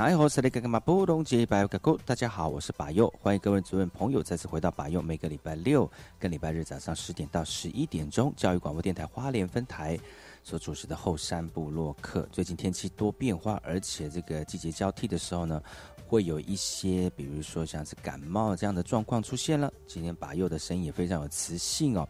[0.00, 5.88] 哎，我是那个嘛布隆杰百佑哥，大家好，我是把佑，欢迎各位主任朋友再次回到把佑，每个礼拜六
[6.18, 10.00] 跟礼拜日早上十点到十一点钟，教育广播电台花莲分台
[10.42, 12.26] 所主持的后山部落客。
[12.32, 15.62] 最近天气多变化，而且这个季节交替的时候呢，
[16.06, 19.70] 会有一些，比如说像是感冒这样的状况出现了。
[19.86, 22.08] 今天把佑的声音也非常有磁性哦。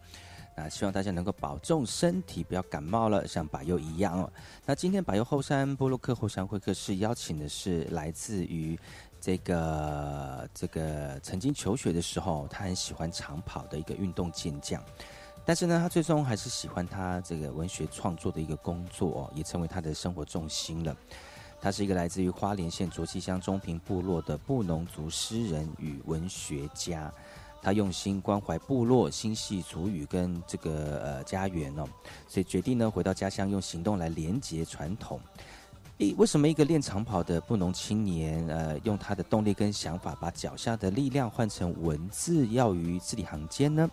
[0.55, 4.31] 那希望大家能够保重身体，不要感冒了，像百佑一样哦。
[4.65, 8.77] 那今天百佑后山波洛克后山会客室邀请的是来自于
[9.19, 14.83] 这个这个曾经求学的时候，他很喜欢长跑的一个运动健将，
[15.45, 20.95] 但是呢，他最终还是喜欢他这个文学创作的一个工作哦，也成为他的生活重心了。
[21.61, 27.13] 他是一个来自于花莲县卓溪乡中平部落的布农族诗人与文学家。
[27.61, 31.85] 他用心关怀部落、心系族语跟这个呃家园哦，
[32.27, 35.19] 所以决定呢回到家乡，用行动来连接传统。
[35.99, 43.87] 诶，为什么一个练长跑的布农青年，呃，用他的动力跟想法，把脚下的力量换成文字，要于字里行间呢？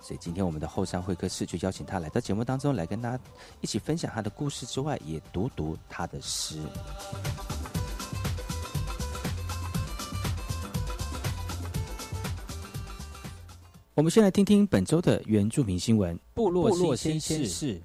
[0.00, 3.22] 所以今天我们的后山会客室就邀请他来到节目当中，来跟大家
[3.60, 6.60] 一起分享他的故事之外，也读读他的诗。
[13.94, 16.18] 我们先来听听本周的原住民新闻。
[16.32, 17.78] 部落新鲜事。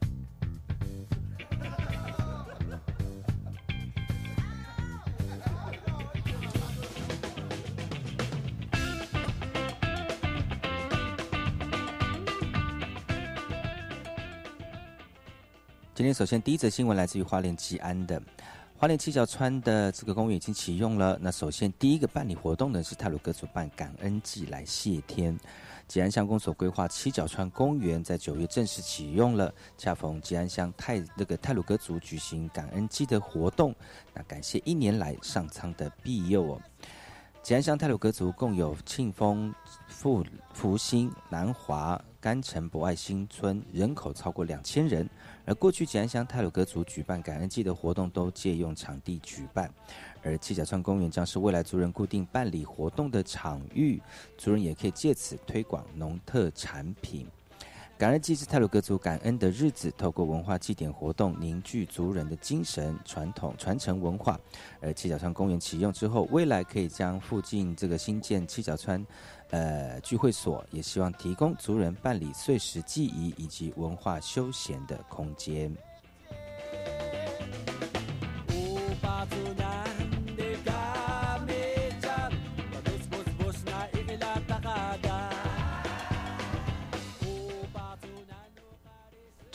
[15.94, 18.22] 今天首先第一则新闻来自于花莲吉安的
[18.78, 21.20] 花莲七角川的这个公园已经启用了。
[21.22, 25.38] 那首先第一个办理活动呢是泰鲁格主办感恩祭来谢天。
[25.88, 33.74] 吉安乡公所规划七角川公园在九月正式启用了，恰逢吉安乡泰那个泰鲁格族举行感恩祭的活动，
[34.14, 36.62] 那感谢一年来上苍的庇佑哦。
[37.42, 39.56] 吉安乡泰鲁格族共有庆丰、
[39.88, 45.10] 富福兴、南华、甘城、博爱新村，人口超过两千人。
[45.48, 49.74] 而过去吉安乡泰鲁格族举办感恩祭的活动，都借用场地举办。
[50.22, 54.02] 而七角川公园将是未来族人固定办理活动的场域，
[54.38, 57.26] 族人也可以借此推广农特产品。
[57.98, 64.40] 感恩祭是泰鲁格族感恩的日子，透过文化祭典活动凝聚族人的精神、传统、传承文化。
[64.80, 69.04] 而七角川公园启用之后，未来可以将附近这个新建七角川
[69.50, 75.76] 呃聚会所，也希望提供族人办理碎石祭仪以及文化休闲的空间。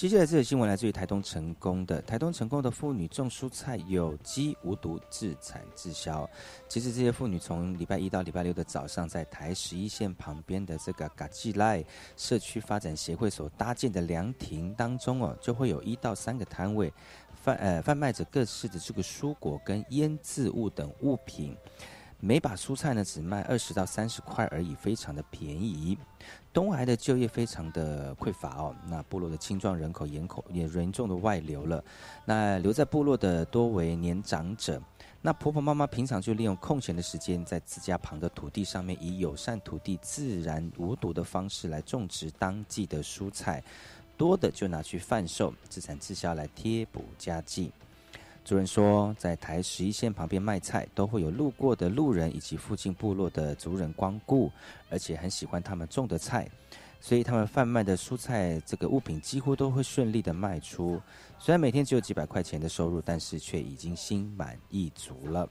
[0.02, 6.28] 接下来这个新闻来自于台东成功的台东成功的妇女种蔬菜有机无毒自产自销。
[6.68, 11.84] 其实这些妇女从礼拜一到礼拜六的早上，在台十一线旁边的这个嘎吉赖
[12.16, 16.92] 社区发展协会所搭建的凉亭当中哦，就会有一到三个摊位
[17.32, 21.56] 贩呃贩卖着各式的这个蔬果跟腌制物等物品。
[22.24, 25.98] 每把蔬菜呢只卖二十到三十块而已，非常的便宜。
[26.52, 31.82] 东海的就业非常的匮乏哦，那部落的青壮人口严口也严重的外流了。
[32.26, 34.80] 那留在部落的多为年长者。
[35.22, 43.62] 那婆婆妈妈平常就利用空闲的时间，在自家旁的土地上面，以友善土地、自然无毒的方式来种植当季的蔬菜，
[44.16, 47.72] 多的就拿去贩售，自产自销来贴补家计。
[48.44, 54.50] 主人说，在台十一线旁边卖菜，都会有路过的路人以及附近部落的族人光顾，
[54.90, 56.48] 而且很喜欢他们种的菜。
[57.00, 61.00] 所以他们贩卖的蔬菜这个物品几乎都会顺利的卖出，
[61.38, 65.48] 虽然每天只有几百块钱的收入，但是却已经心满意足了。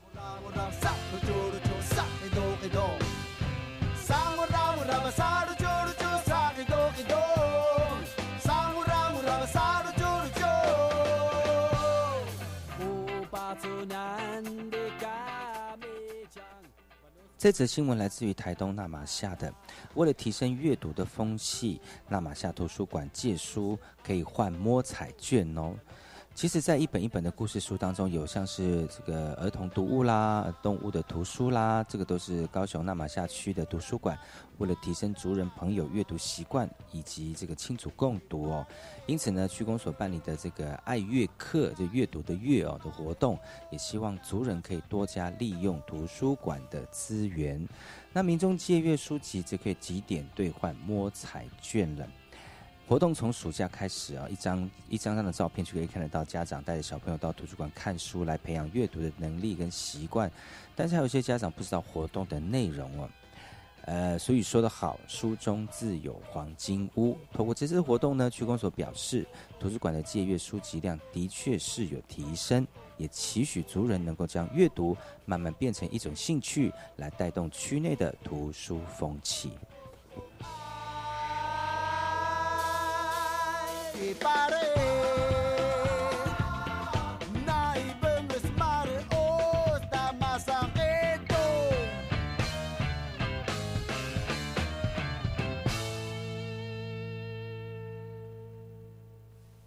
[17.41, 19.51] 这则新闻来自于台东纳玛夏的。
[19.95, 25.73] 为了提升阅读的风气，纳玛夏图书馆借书可以换摸彩券哦。
[26.33, 34.17] 其实，在一本一本的故事书当中，有像是这个儿童读物啦、动物的图书啦，这个都是高雄纳马夏区的图书馆
[34.57, 38.65] 为了提升族人朋友阅读习惯以及这个亲子共读哦，
[39.05, 43.37] 因此呢，区公所办理的这个爱阅课，就阅读的阅哦的活动，
[43.69, 47.67] 也希望族人可以多加利用图书馆的资源。
[48.13, 52.07] 那民众借阅书籍就可以几点兑换摸彩券了。
[52.91, 60.29] 活动从暑假开始啊，一张一张张的照片就可以看得到家长带着小朋友到图书馆看书，来培养阅读的能力跟习惯。
[60.75, 63.09] 但是还有些家长不知道活动的内容哦，
[63.85, 67.17] 呃，所以说得好，书中自有黄金屋。
[67.31, 69.25] 通过这次活动呢，区公所表示，
[69.57, 72.67] 图书馆的借阅书籍量的确是有提升，
[72.97, 79.49] 也期许族人能够将阅读慢慢变成一种兴趣，来带动区内的图书风气。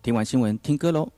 [0.02, 1.10] 听完新闻，听歌喽。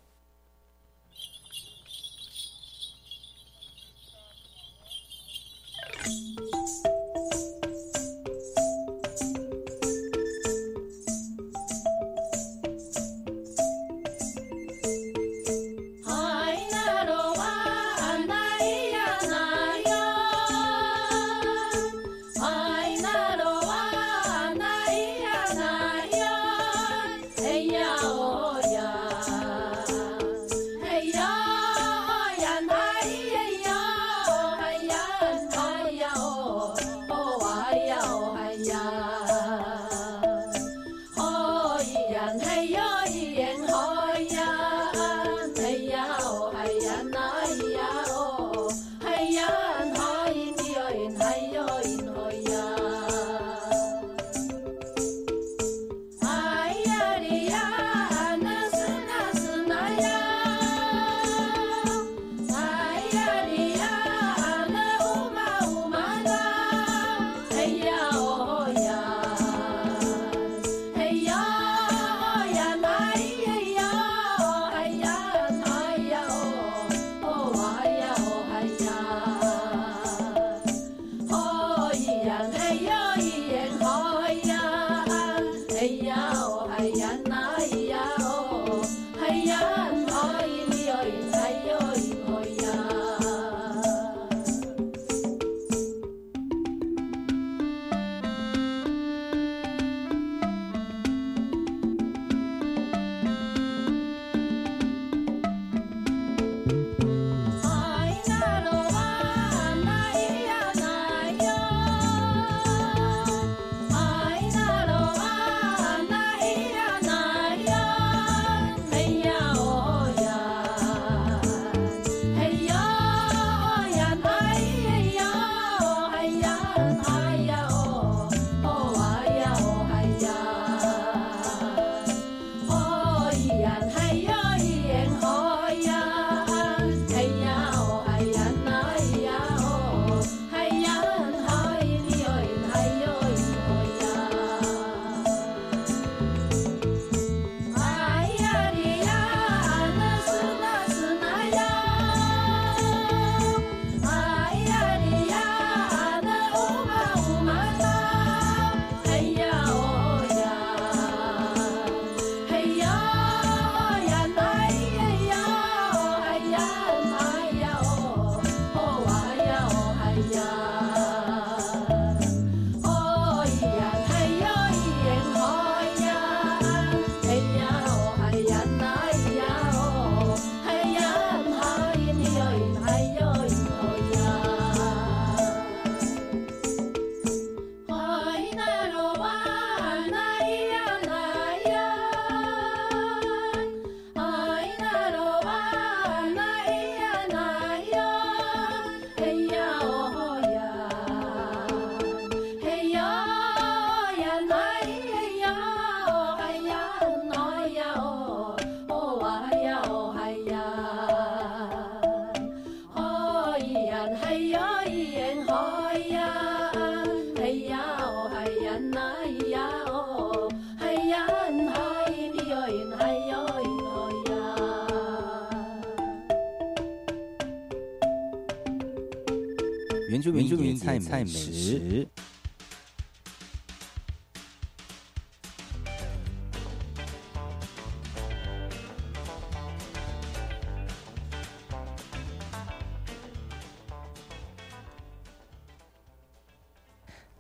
[230.87, 232.07] 菜美食。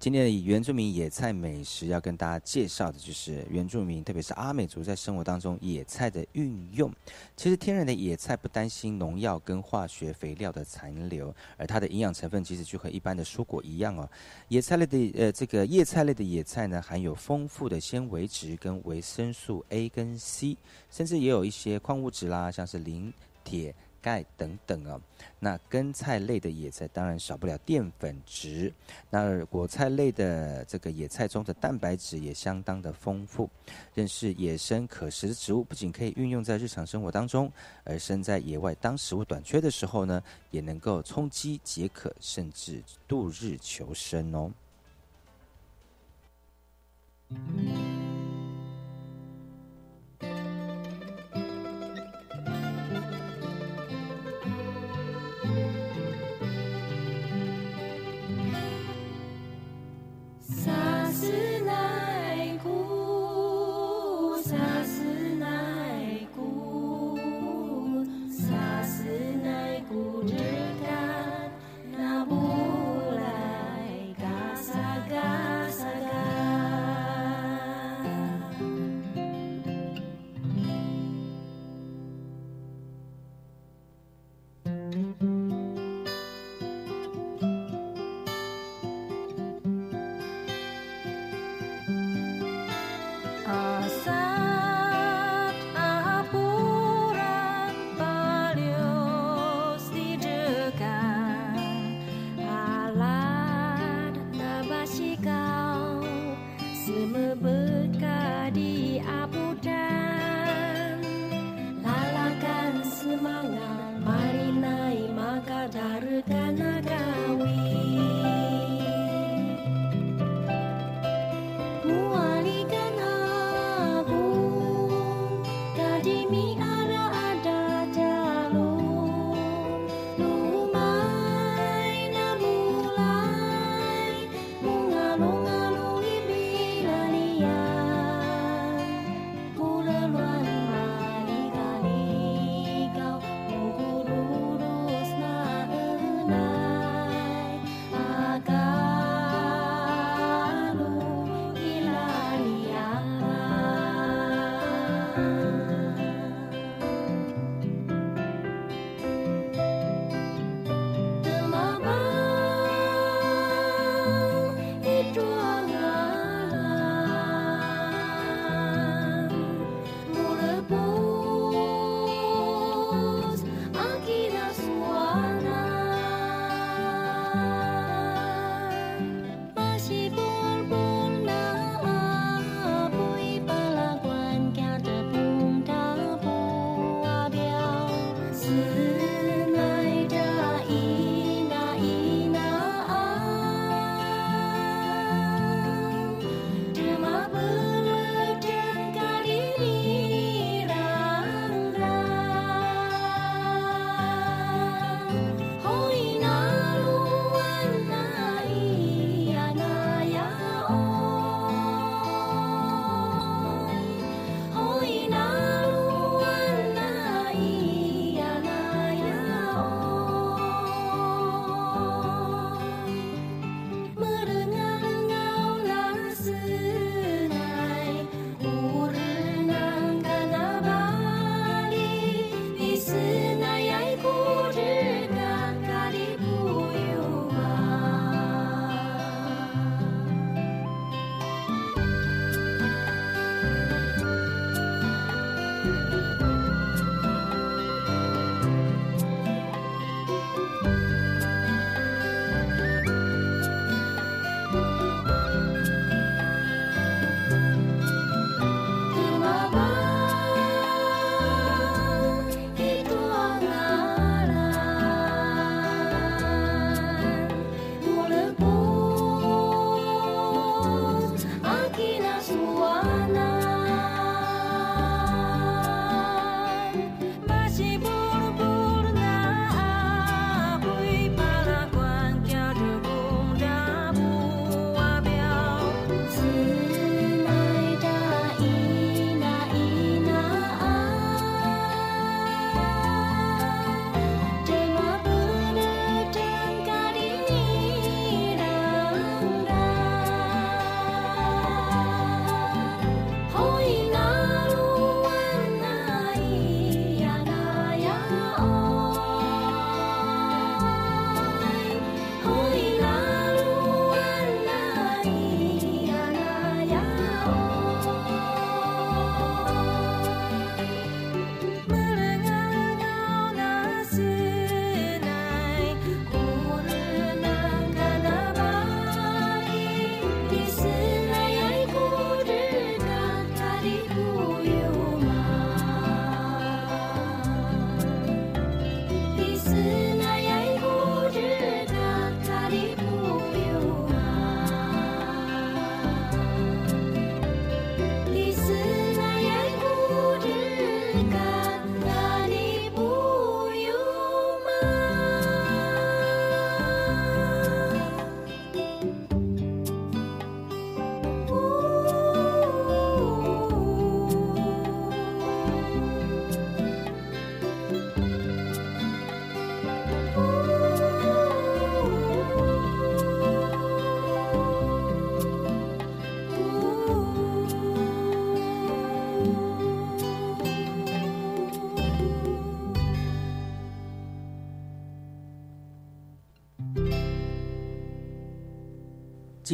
[0.06, 6.88] 今天的原住民野菜美食要跟大家介绍的就是原住民，特别是阿美族在生活当中野菜的运用。
[7.36, 14.08] 其实天然的野菜不担心农药跟化学肥料的残留，而它的营养成分其实就和一般的蔬果一样哦。
[14.46, 20.56] 野菜类的呃这个叶菜类的野菜呢，含有丰富的纤维质跟维生素 A 跟 C，
[20.88, 23.74] 甚至也有一些矿物质啦，像是磷、铁。
[24.06, 25.00] 钙等等啊，
[25.40, 28.72] 那根菜类的野菜当然少不了淀粉质，
[29.10, 33.50] 那果菜类的这个野菜中的蛋白质也相当的丰富。
[33.94, 37.50] 认识野生可食的植物，不仅可以运用在日常生活当中，
[37.82, 40.22] 而身在野外当食物短缺的时候呢，
[40.52, 44.52] 也能够充饥解渴，甚至度日求生哦。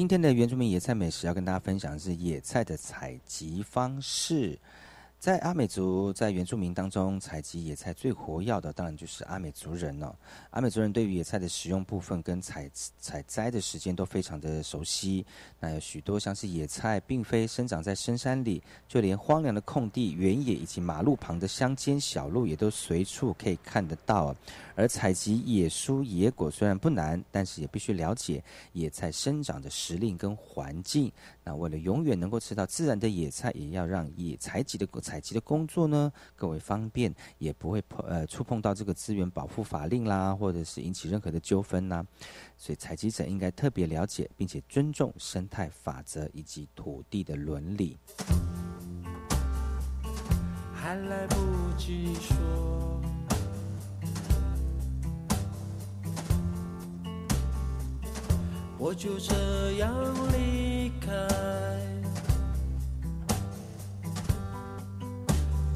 [0.02, 4.58] 今天的原住民野菜美食要跟大家分享的是野菜的采集方式。
[5.22, 10.18] 在阿美族在原住民当中，采集野菜最活跃的，当然就是阿美族人了。
[10.50, 15.24] 阿美族人对于野菜的使用部分跟采采摘的时间都非常的熟悉。
[15.60, 24.34] 那有许多像是野菜，并非生长在深山里，就连荒凉的空地、原野以及马路旁的乡间小路，也都随处可以看得到。
[24.74, 31.12] 而采集野蔬野果虽然不难，但是也必须了解野菜生长的时令跟环境。
[31.44, 42.02] 那为了永远能够吃到自然的野菜，也要让野采集的果采集的工作呢更为方便，也不会碰呃触碰到这个资源保护法令啦，或者是引起任何的纠纷呐。
[42.56, 47.98] 所以采集者应该特别了解，并且尊重生态法则以及土地的伦理。
[50.72, 51.36] 还来不
[51.76, 52.98] 及说，
[58.78, 59.94] 我就这样
[60.32, 61.91] 离开。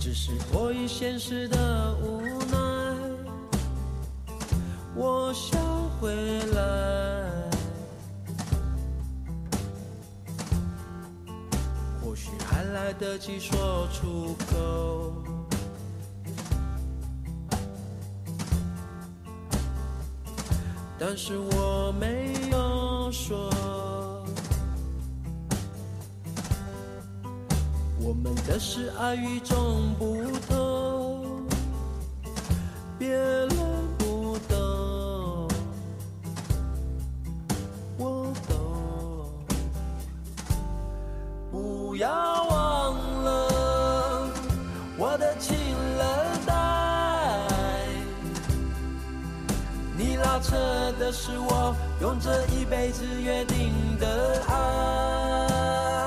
[0.07, 2.57] 只是迫于现实的无奈，
[4.95, 5.61] 我想
[5.99, 6.15] 回
[6.53, 7.51] 来。
[12.01, 15.13] 或许还来得及说出口，
[21.01, 24.06] 但是我没有说。
[28.07, 31.43] 我们的是爱与众不同，
[32.97, 33.49] 别人
[33.99, 35.49] 不懂，
[37.99, 38.55] 我懂。
[41.51, 42.09] 不要
[42.45, 44.31] 忘了
[44.97, 45.57] 我的情
[45.99, 46.07] 人
[46.47, 47.83] 带，
[49.99, 50.55] 你拉扯
[51.01, 56.06] 的是我用这一辈子约定的爱。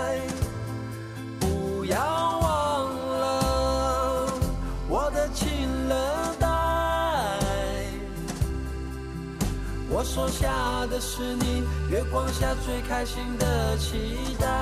[9.99, 14.58] 我收下的是你月光下最开心的期待。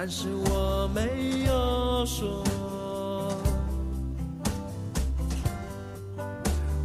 [0.00, 2.44] 但是我没有说。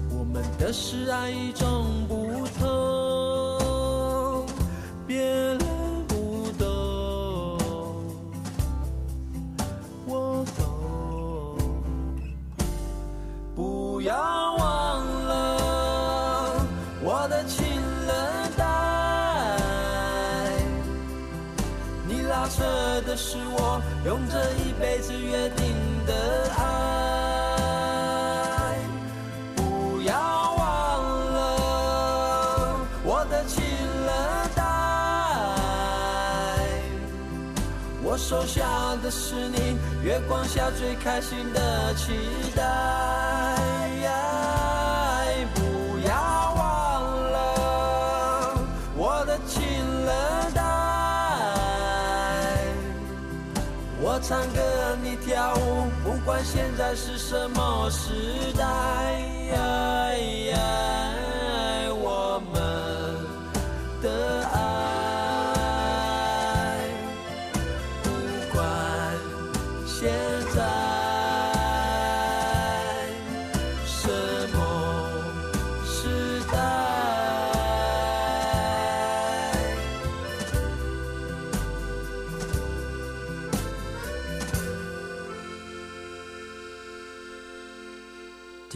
[0.09, 1.72] 我们的是爱与众
[40.83, 42.11] 最开心的期
[42.53, 42.61] 待。
[45.55, 46.13] 不要
[46.57, 46.61] 忘
[47.31, 48.59] 了
[48.97, 49.63] 我的情
[50.03, 50.11] 热
[50.53, 50.61] 带，
[54.01, 58.63] 我唱歌，你跳舞，不管现在是什么时代。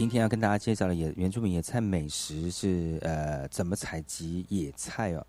[0.08, 5.26] 今天要跟大家介绍的野原住民野菜美食是呃怎么采集野菜哦？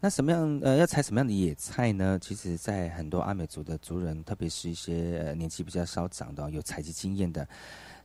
[0.00, 2.18] 那什么样呃要采什么样的野菜呢？
[2.20, 7.46] 其实，在很多阿美族的族人，特别是一些呃年纪比较稍长的、有采集经验的，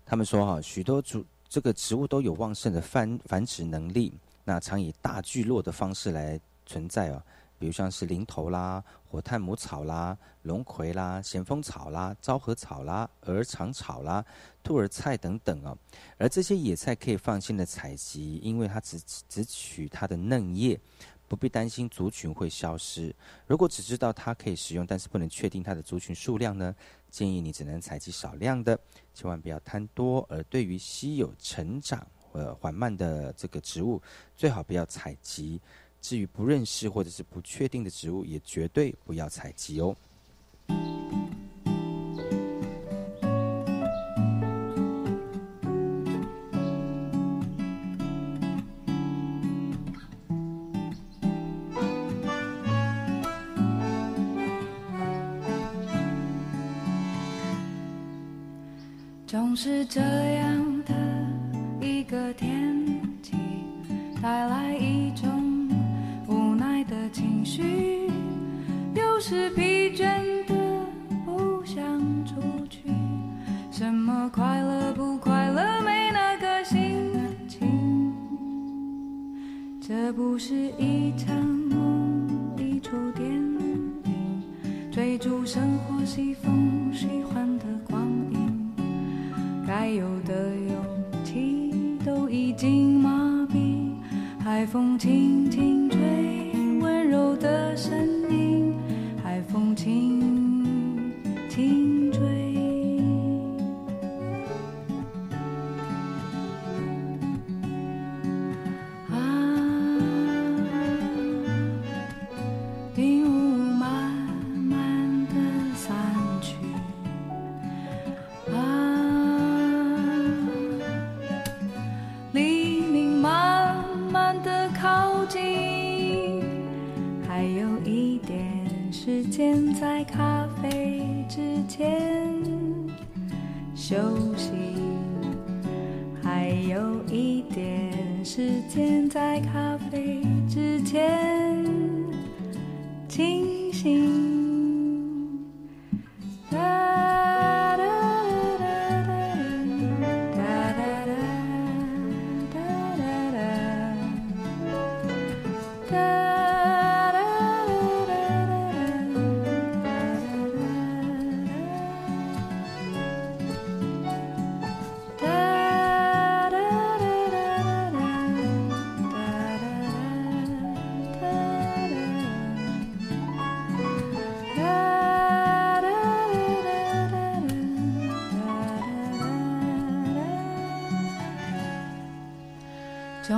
[0.06, 7.20] 他们说哈，许多族这个植物都有旺盛的繁繁殖能力，那常以大聚落的方式来存在哦。
[7.62, 14.26] 比如像是林头啦、火炭母草啦、龙葵啦、咸丰草啦、昭和草啦、鹅肠草啦、
[14.64, 15.78] 兔儿菜等等哦。
[16.18, 20.80] 而这些野菜可以放心的采集，因为它只只取它的嫩叶。
[21.28, 23.16] 不必担心族群会消失。
[23.48, 26.76] 如果只知道它可以食用，但是不能确定它的族群数量呢？
[27.10, 28.78] 建议你只能采集少量的，
[29.14, 30.28] 千万不要贪多。
[30.30, 34.02] 而对于稀有、成长呃缓慢的这个植物，
[34.36, 35.62] 最好不要采集。
[36.02, 39.96] 至于不认识或者是不确定的植物，也绝对不要采集哦。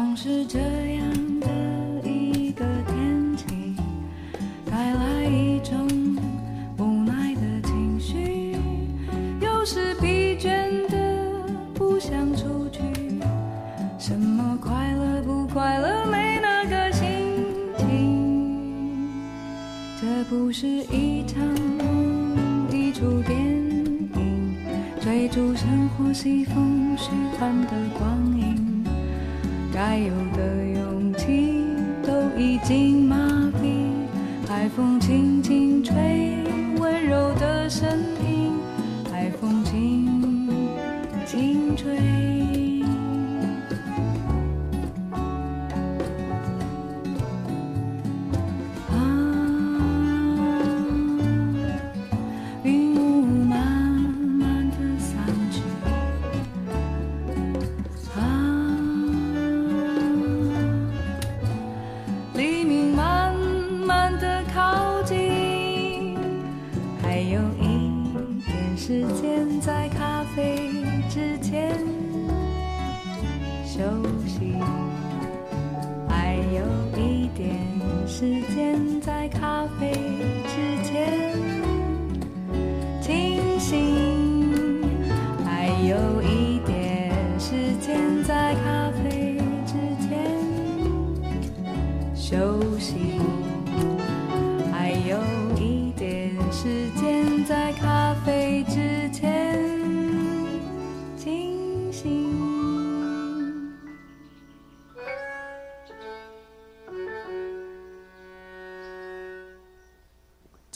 [0.06, 1.48] 总是这样的
[2.04, 3.74] 一个天气，
[4.70, 5.88] 带来一种
[6.78, 8.54] 无奈的情绪，
[9.40, 10.98] 有时疲倦的
[11.74, 12.82] 不想出去。
[13.98, 17.08] 什么快乐不快乐，没那个心
[17.78, 19.10] 情。
[20.02, 21.42] 这不是一场
[21.78, 24.54] 梦，一出电影，
[25.00, 28.53] 追逐生活西风虚幻的光影。
[29.74, 31.66] 该有的勇气
[32.06, 33.16] 都已经麻
[33.60, 33.90] 痹，
[34.48, 36.38] 海风轻轻吹，
[36.80, 38.13] 温柔的声音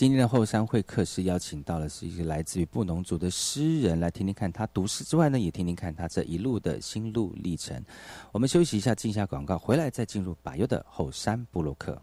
[0.07, 7.83] 今天的后山会客室邀请到的是一个来自于布农族的诗人，来听听看他读诗之外呢，也听听看他这一路的心路历程。
[8.31, 12.01] 我们休息一下，进一下广告，回来再进入百优的后山部落客。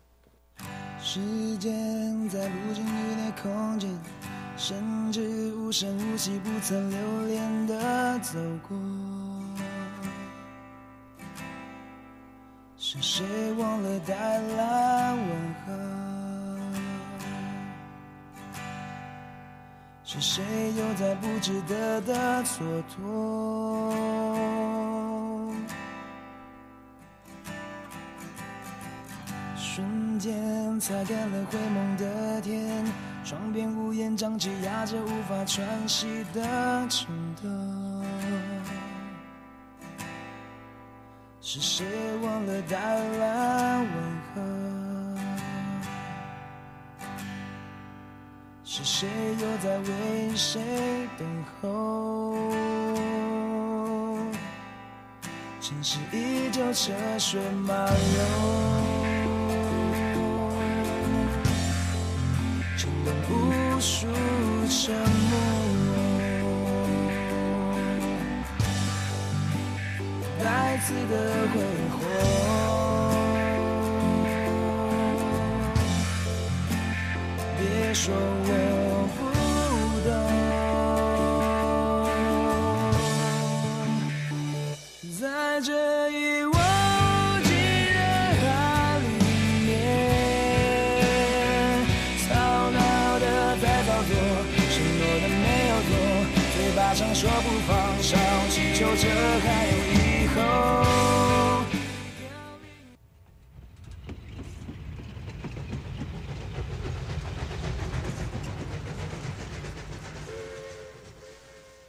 [1.01, 3.99] 时间在不经意的空间，
[4.59, 8.39] 甚至无声无息、不曾留恋的走
[8.69, 8.77] 过。
[12.77, 16.04] 是谁忘了带来问候？
[20.17, 20.45] 是谁
[20.79, 23.03] 又在不值得的蹉跎？
[29.57, 32.85] 瞬间擦干了灰蒙的天，
[33.25, 36.41] 窗边屋檐瘴气压着无法喘息的
[36.89, 37.09] 颤
[37.43, 37.49] 抖。
[41.41, 41.85] 是谁
[42.23, 43.87] 忘了带来问
[44.37, 44.74] 候？
[48.77, 49.09] 是谁
[49.41, 50.61] 又在为谁
[51.17, 51.25] 等
[51.63, 52.35] 候？
[55.61, 57.95] 城市依旧车水马龙，
[62.77, 63.33] 承认无
[63.81, 64.09] 数
[64.69, 64.93] 沉
[65.31, 65.33] 默。
[70.43, 71.15] 再次的
[71.55, 71.61] 挥
[71.93, 72.03] 霍，
[77.95, 80.44] 说我不懂，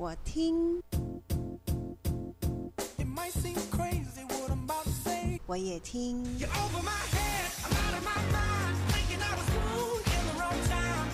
[0.00, 0.80] 我听，
[5.44, 6.24] 我也听，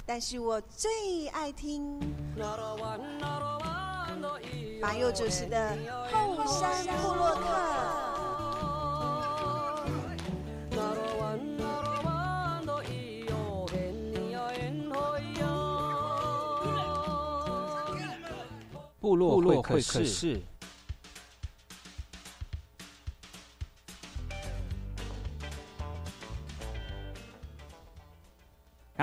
[0.05, 1.99] 但是我最爱听。
[4.83, 5.75] 马佑主持的
[6.13, 7.41] 《后山部落客》。
[19.05, 20.41] 部落会客室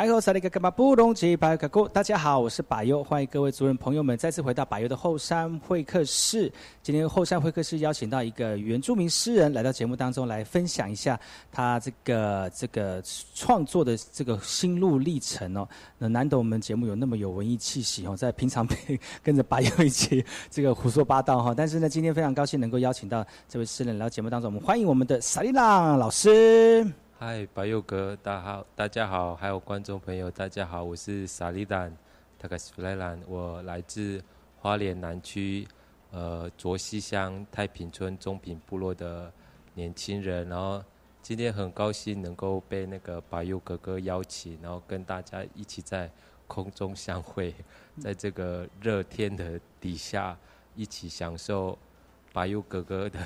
[0.01, 1.87] 哎呦，萨利格干嘛不懂吉巴卡古？
[1.87, 6.51] 大家好，我是巴优，欢迎各位族人朋友们再次回到巴优的后山会客室。
[6.81, 11.19] 今天后山会客室邀请到一个原住民诗人来到节目当中来分享一下
[11.51, 12.99] 他这个这个
[13.35, 15.69] 创作的这个心路历程哦。
[15.99, 18.67] 那难得我们节目有那么有文艺气息哦，在平常
[19.21, 21.53] 跟着巴优一起这个胡说八道哈。
[21.55, 26.91] 但是呢，今天非常高兴能够邀请到这位诗人来到节目当中，我们欢迎我们的萨利朗老师。
[27.23, 31.95] 嗨，白佑哥，大家好，大家好，还有观众朋友，大家好，我是萨利丹，
[32.39, 34.19] 塔克斯弗莱兰，我来自
[34.57, 35.67] 花莲南区，
[36.09, 39.31] 呃，卓溪乡太平村中平部落的
[39.75, 40.83] 年轻人，然后
[41.21, 46.09] 今天很高兴能够被那个白佑哥哥邀请，然后跟大家一起在
[46.47, 47.53] 空中相会，
[47.99, 50.35] 在这个热天的底下，
[50.75, 51.77] 一起享受
[52.33, 53.19] 白佑哥哥的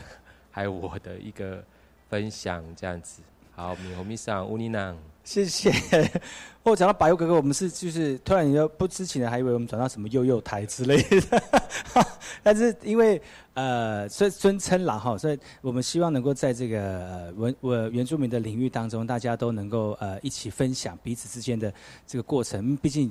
[0.51, 1.63] 还有我的一个
[2.09, 3.21] 分享，这样子。
[3.57, 5.71] 好，米红米桑乌尼囊，谢谢。
[6.61, 11.41] 我讲到白油哥哥，我们是就是突然就不知情的，还以为我们转到什么幼幼台之类的。
[12.43, 13.21] 但是因为
[13.53, 21.73] 呃尊尊称啦哈，所以我们希望能够在这个文我原住民的领域当中，大家都能够呃一起分享彼此之间的
[22.05, 22.75] 这个过程。
[22.75, 23.09] 毕竟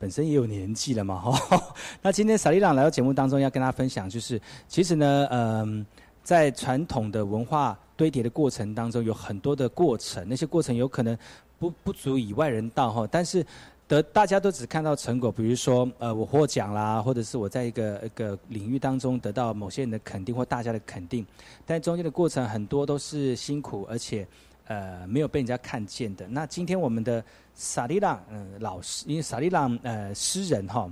[0.00, 1.62] 本身也有年纪了嘛哈。
[2.02, 5.86] 那今天萨利朗来到节目当中，要跟大家分享，就是其实呢，嗯，
[6.24, 7.78] 在传统的文化。
[7.96, 11.16] 堆叠的过程当中有很多的过程，那些过程有可能
[11.58, 13.44] 不不足以外人道哈，但是
[13.88, 21.24] 得大家都只看到成果，比如说呃我获奖啦，或者是我在一个一个领域当中得到某些人的肯定或大家的肯定，
[21.64, 24.26] 但中间的过程很多都是辛苦，而且
[24.66, 26.26] 呃没有被人家看见的。
[26.28, 27.24] 那今天我们的
[27.54, 30.90] 萨利朗嗯老师，因为萨利朗呃诗人哈。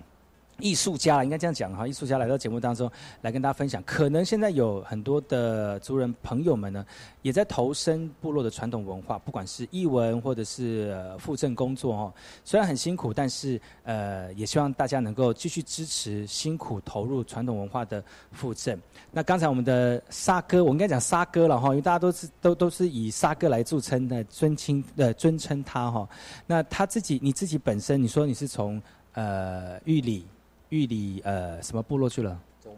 [0.59, 2.91] 艺术家应该这样讲哈，艺术家来到节目当中
[3.23, 3.83] 来跟大家分享。
[3.85, 6.87] 可能现在有很多的族人朋友们呢，
[7.23, 12.15] 也在投身部落的传统文化，不管是译文或者是复振工作哦。
[12.45, 18.81] 虽然很辛苦，但是呃，也希望大家能够继续支持辛苦投入传统文化的复正。
[19.11, 26.09] 那刚才我们的沙哥，我应该讲沙哥了哈，因为大家都是都都是以沙哥来著称的，尊称呃尊称他哈。
[26.47, 28.81] 那他自己你自己本身，你说你是从
[29.15, 30.25] 呃玉里。
[30.71, 32.41] 玉里呃什么部落去了？
[32.63, 32.77] 中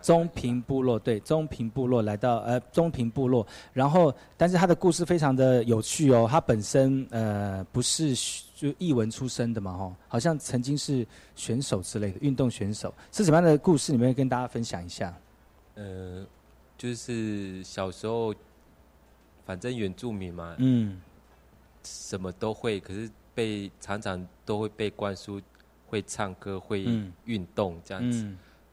[0.00, 8.14] 中平部落对，中平部落来到呃中平部落，然后但是他的故事非常的有趣哦，他本身呃不是
[8.54, 13.92] 就译文出身的嘛哦，好像曾经是选手之类的运动选手，是什么样的故事？
[13.92, 15.14] 你们跟大家分享一下。
[15.74, 16.24] 呃，
[16.76, 18.34] 就是小时候
[19.44, 21.00] 反正原住民嘛，嗯，
[21.82, 25.40] 什么都会，可是被常常都会被灌输。
[25.86, 26.84] 会唱歌，会
[27.24, 28.24] 运动这样子，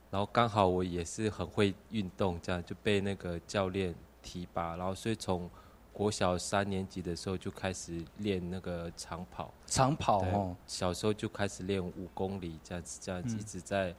[0.09, 5.49] 然后刚好我也是很会运动，这样就被那个教练提拔，然后所以从
[5.93, 9.53] 国小三年级的时候就开始练那个长跑。
[9.65, 13.93] 长跑哦，小时候就开始练五公里这样子，这样子一直在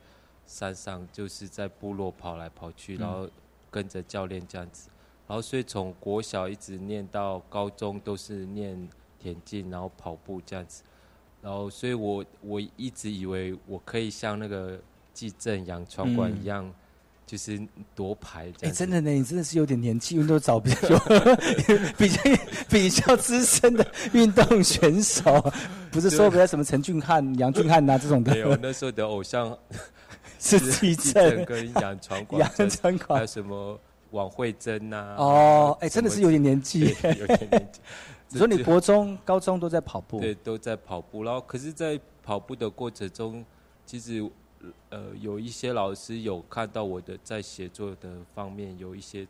[0.47, 3.29] 山上，就是在部落跑来跑去，然后
[3.71, 4.89] 跟着教练这样子，
[5.29, 8.89] 然后所以从国小一直练到高中都是练
[9.19, 10.83] 田径，然后跑步这样子。
[11.43, 14.79] 然后，所以我我一直以为我可以像那个
[15.13, 16.73] 季正杨传馆一样，
[17.27, 17.61] 就是
[17.97, 18.53] 夺牌。
[18.61, 20.99] 哎，真的呢，你真的是有点年纪，运动早 比较
[21.99, 22.23] 比较
[22.69, 25.53] 比较资深的运动选手，
[25.91, 28.33] 不是说比较什么陈俊翰、杨俊翰呐这种的。
[28.33, 29.59] 没有，那时候的偶像
[30.39, 33.79] 是季正跟杨传馆，杨传馆还有什么
[34.13, 35.17] 王慧珍呐？
[35.19, 36.81] 哦，哎，真的是有点年纪，
[37.19, 37.81] 有点年纪。
[38.33, 40.19] 你说你国中、高中都在跑步？
[40.19, 41.23] 对，都在跑步。
[41.23, 43.45] 然后，可是，在跑步的过程中，
[43.85, 44.27] 其实，
[44.89, 49.27] 呃，有一些老师有看到我的在写作的方面有一些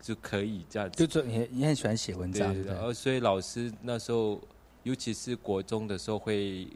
[0.00, 0.90] 就可以这样。
[0.92, 4.40] 就做你你很喜欢写文章，然后所以老师那时候，
[4.82, 6.66] 尤其是国中的时候，会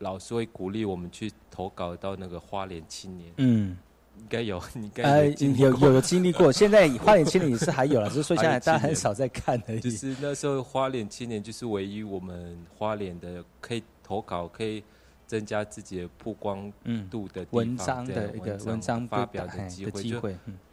[0.00, 3.32] 老师会鼓励我们去投稿到那个花莲青年。
[3.36, 3.76] 嗯。
[4.20, 6.52] 应该有， 你呃有有有经历过。
[6.52, 9.80] 现在花莲青年也是还有了，只是说现在大家很少在看而已。
[9.80, 14.84] 就是那时候花莲青年就是唯一我们花莲的可以投稿、可以
[15.26, 16.70] 增加自己的曝光
[17.10, 20.20] 度的文章的一个文章发表的机会，就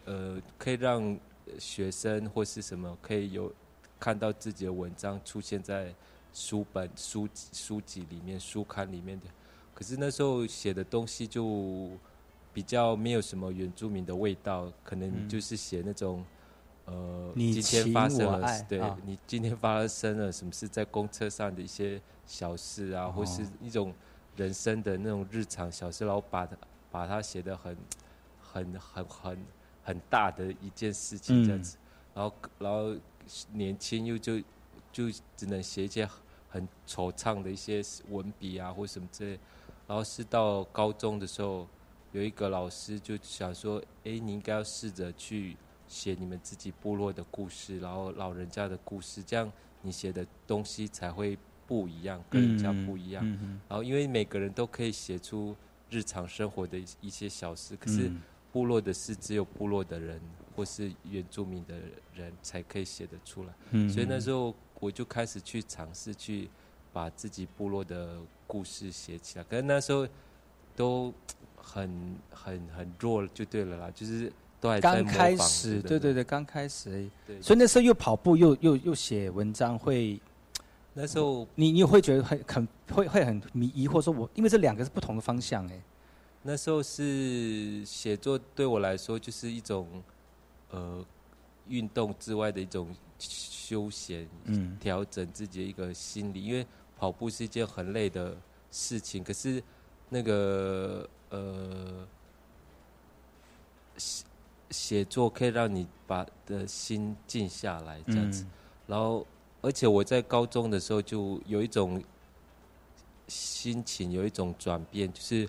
[0.05, 1.17] 呃可以让
[1.57, 3.51] 学生或是什么可以有
[3.99, 5.93] 看到自己的文章出现在
[6.33, 9.25] 书本、书书籍里面、书刊里面的。
[9.73, 11.89] 可是那时候写的东西就。
[12.53, 16.25] 比较没有什么原住民的味道，可能就是写那种，
[16.85, 23.93] 呃，今天发生了，对你今天发生了什么事，在公车上的一些小事啊，或是一种
[24.35, 26.57] 人生的那种日常小事，然后把它
[26.89, 27.77] 把它写的很
[28.41, 29.45] 很很很
[29.83, 31.77] 很大的一件事情这样子，
[32.13, 32.95] 然后然后
[33.53, 34.39] 年轻又就
[34.91, 36.09] 就只能写一些
[36.49, 39.39] 很惆怅的一些文笔啊，或什么之类。
[39.87, 41.65] 然后是到高中的时候，
[42.11, 45.55] 有一个老师就想说：“哎，你应该要试着去
[45.87, 49.51] 写你们自己部落的故事，然后老人家的故事，这样
[49.81, 53.25] 你写的东西才会不一样，跟人家不一样。
[53.67, 55.55] 然后因为每个人都可以写出
[55.89, 58.11] 日常生活的一些小事，可是
[58.51, 60.21] 部落的事只有部落的人
[60.55, 61.75] 或是原住民的
[62.13, 63.53] 人才可以写得出来。
[63.89, 66.49] 所以那时候我就开始去尝试去。”
[66.93, 70.07] 把自己部落的故事写起来，可是那时候
[70.75, 71.13] 都
[71.67, 76.13] 很很很弱，就对了啦，就是都还刚开始，对对？
[76.13, 80.19] 对，刚开始，对，所以那时候又跑步又又又写文章，会
[80.93, 85.81] 那时候你你会觉得很很会会很迷疑，或者说我因为这两个是不同的方向哎，
[86.43, 89.87] 那时候是写作对我来说就是一种
[90.71, 91.05] 呃
[91.67, 96.65] 运动之外的一种休闲，嗯，调整自己的一个心理，因为。
[96.99, 98.35] 跑步是一件很累的
[98.71, 99.61] 事情，可是
[100.09, 102.07] 那个呃
[103.97, 104.25] 写
[104.69, 108.45] 写作可以让你把的心静下来，这样子。
[108.85, 109.25] 然后，
[109.61, 112.01] 而且我在高中的时候就有一种
[113.27, 115.47] 心情，有一种转变，就是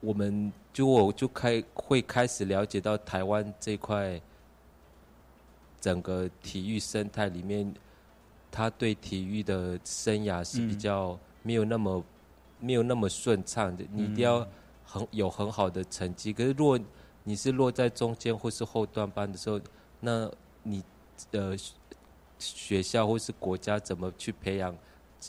[0.00, 4.20] 我们就我就开会开始了解到台湾这块
[5.80, 7.74] 整个体育生态里面。
[8.50, 12.02] 他对体育的生涯是比较没有那么
[12.60, 14.46] 没有那么顺畅的，你一定要
[14.84, 16.32] 很有很好的成绩。
[16.32, 16.78] 可是，如果
[17.24, 19.60] 你是落在中间或是后段班的时候，
[20.00, 20.30] 那
[20.62, 20.82] 你
[21.32, 21.56] 呃
[22.38, 24.76] 学校或是国家怎么去培养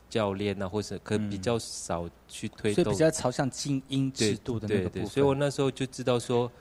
[0.09, 5.07] 教练啊，或是可比较少去推动，所以比较朝向精英制度的那个部分。
[5.07, 6.51] 所以我那时候就知道说，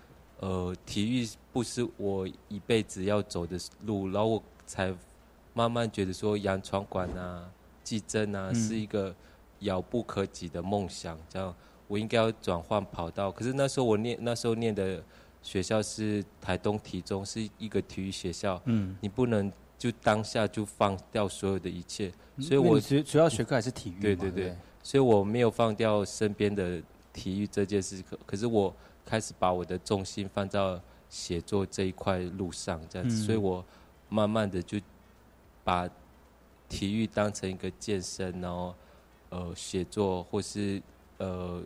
[0.40, 4.94] 呃，体育不是我一辈子要走的路，然后我才。
[5.54, 7.50] 慢慢觉得说，洋传馆啊、
[7.82, 9.12] 技针啊，是一个
[9.60, 11.18] 遥不可及的梦想。
[11.28, 11.54] 这样，
[11.86, 13.30] 我应该要转换跑道。
[13.30, 15.02] 可是那时候我念，那时候念的
[15.42, 18.60] 学校是台东体中，是一个体育学校。
[18.64, 22.12] 嗯，你不能就当下就放掉所有的一切。
[22.40, 24.00] 所以我主主要学科还是体育。
[24.00, 26.82] 对对对，所以我没有放掉身边的
[27.12, 28.02] 体育这件事。
[28.08, 33.16] 可可是我开始把我的重心放到写作这一块路上，这样子。
[33.16, 33.64] 所以我
[34.08, 34.78] 慢慢的就。
[35.64, 35.86] 把
[36.66, 38.74] 体育当成一个健身，然后
[39.30, 40.82] 呃写作或是
[41.18, 41.62] 呃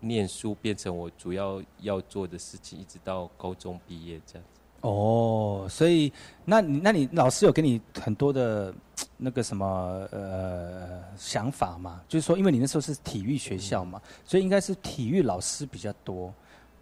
[0.00, 4.60] 念书变成我主要要做的事情，一直到高中毕业这样子。
[4.82, 6.12] 哦，所以
[6.44, 8.74] 那你那你老师有给你很多的
[9.16, 9.66] 那个什么
[10.10, 12.02] 呃想法吗？
[12.06, 16.30] 就是说，因为你那时候是体育学校嘛，所以应该是体育老师比较多。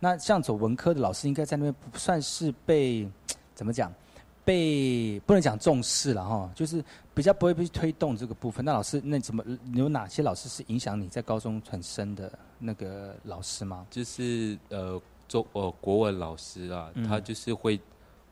[0.01, 3.09] 那像走文科的老师，应该在那边不算是被
[3.55, 3.93] 怎么讲？
[4.45, 6.85] 被不能讲重视了哈，就是
[7.15, 8.65] 比较不会被推动这个部分。
[8.65, 13.87] 那老师，那怎么有哪些老师是影响你在高中很深的那个老师吗？
[13.89, 17.79] 就是呃，中呃国文老师啊，他就是会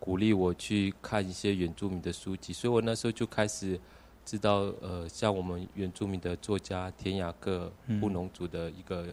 [0.01, 3.79] 鼓励我去看一些原住民的书籍，所以我那时候就开始
[4.25, 9.07] 知道呃，像我们原住民的作家田雅各布农族的一个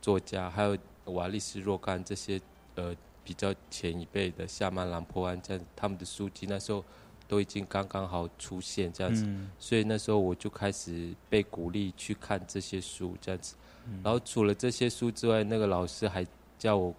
[0.00, 2.40] 作家，还有瓦利斯若干这些
[2.76, 2.94] 呃。
[3.28, 6.82] 比较前一辈的夏曼兰坡安这样，他们的书籍那时候
[7.28, 13.54] 都已经刚刚好出现这样子，所以那时候我就开始被鼓励去看这些书这样子。
[14.02, 16.26] 然后除了这些书之外，那个老师还
[16.58, 16.94] 叫我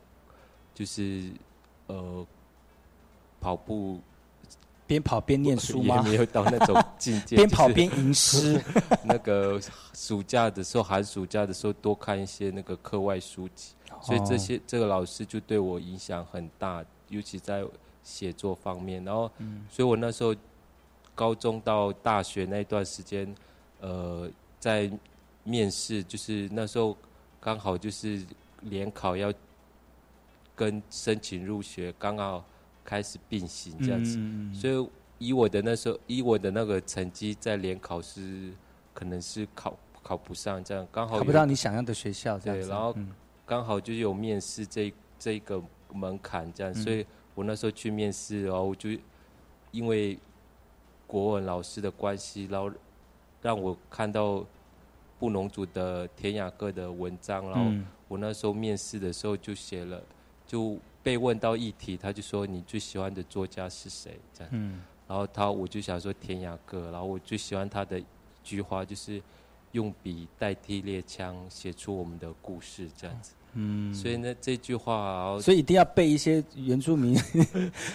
[0.71, 1.31] 就是
[1.87, 2.23] 呃
[3.41, 3.99] 跑步，
[4.89, 6.01] 边跑边念书吗？
[6.01, 7.35] 没有到那种境界。
[7.35, 8.59] 边跑边吟诗。
[9.05, 9.61] 那个
[9.93, 13.73] 暑假的时候，寒暑假的时候多看一些那个课外书籍。
[14.01, 17.63] 所以这些这个老师就对我影响很大，尤其在
[18.03, 19.03] 写作方面。
[19.05, 19.31] 然后，
[19.69, 20.35] 所以我那时候
[21.13, 23.35] 高中到大学那段时间，
[23.81, 24.27] 呃，
[24.59, 24.91] 在
[25.43, 26.97] 面试，就是那时候
[27.39, 28.25] 刚好就是
[28.61, 29.31] 联考要
[30.55, 32.43] 跟申请入学刚好
[32.89, 34.17] 开始并行这样子。
[34.53, 38.51] 所以以我的那时候，以我的那个成绩，在联考是
[38.93, 42.69] 可能是考考不上，这样刚好考不到你想要的学校，这样子。
[42.69, 42.95] 然后。
[43.49, 45.59] 刚好就有面试这这个
[45.91, 48.91] 门槛这样，所以我那时候去面试，然后就
[49.71, 50.19] 因为
[51.07, 52.71] 国文老师的关系，然后
[53.41, 54.45] 让我看到
[55.17, 57.71] 布农族的田雅各的文章，然后
[58.07, 59.99] 我那时候面试的时候就写了，
[60.45, 64.19] 就被问到议题，他就说你最喜欢的作家是谁？
[64.33, 64.51] 这样，
[65.07, 68.05] 然后他我就想说田雅各，然后我最喜欢他的一
[68.43, 69.21] 句话就是
[69.71, 73.33] 用笔代替猎枪，写出我们的故事这样子。
[73.53, 77.17] 嗯，所以呢这句话，所以一定要背一些原住民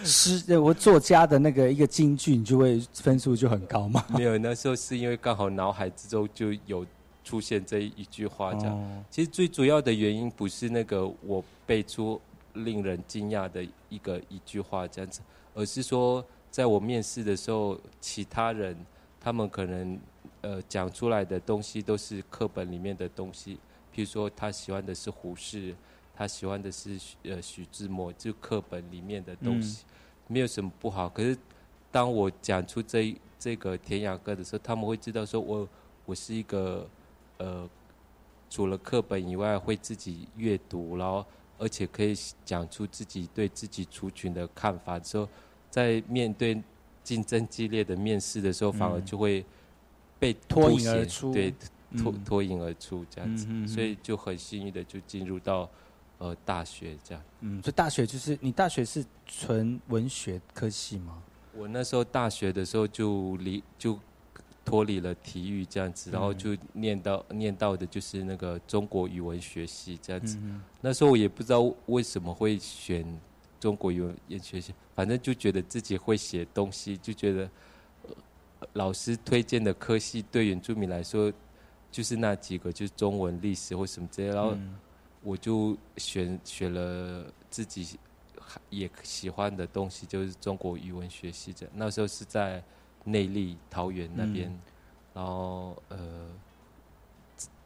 [0.03, 4.05] 诗，我作家的那个一个京剧，你就会分数就很高嘛。
[4.09, 6.85] 没有，那时候是因为刚好脑海之中就有
[7.23, 9.05] 出现这一句话，这样。
[9.09, 12.21] 其实最主要的原因不是那个我背出
[12.55, 15.21] 令人惊讶的一个一句话这样子，
[15.55, 18.77] 而是说在我面试的时候，其他人
[19.21, 19.99] 他们可能
[20.41, 23.59] 呃讲出来的东西都是课本里面的东西。
[23.95, 25.75] 譬如说，他喜欢的是胡适，
[26.17, 29.85] 他喜欢的是呃徐志摩，就课本里面的东西，
[30.27, 31.09] 没有什么不好。
[31.09, 31.39] 可是，
[31.93, 35.69] 当我讲出这这个田雅歌的时候，他们会知道说我
[36.07, 36.89] 我是一个
[37.39, 37.69] 呃
[38.51, 41.25] 除了课本以外会自己阅读，然后
[41.59, 45.29] 而且可以讲出自己对自己族群的看法之后，
[45.71, 46.63] 在面对
[47.03, 49.45] 竞争激烈的面试的时候，反而就会
[50.19, 51.33] 被脱颖而出。
[51.33, 51.55] 对。
[51.97, 55.71] 脱脱颖而出这样子，所以就很幸运的就进入到
[56.19, 57.23] 呃大学这样。
[57.39, 61.23] 嗯，所以大学就是你大学是纯文学科系吗？
[61.53, 63.97] 我那时候大学的时候就离就
[64.65, 70.39] 脱离了体育这样子，然后就念到念到的就是那个中国语文学系这样子。
[70.81, 73.07] 那时候我也不知道为什么会选
[73.61, 77.49] 中国语文学系，反正就觉得自己会写东西，就觉得
[78.73, 81.33] 老师推荐的科系对原住民来说。
[81.95, 84.57] 就是那几个，就是中文、历史或什么之类，然后
[85.23, 87.97] 我就选选了自己
[88.69, 91.69] 也喜欢的东西，就是中国语文学系的。
[91.73, 92.61] 那时候是在
[93.05, 94.53] 内力桃园那边，
[95.15, 96.29] 然后呃，